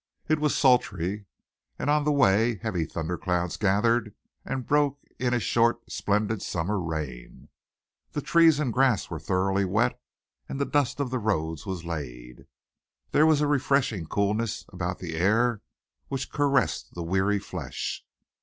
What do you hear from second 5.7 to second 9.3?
splendid summer rain. The trees and grass were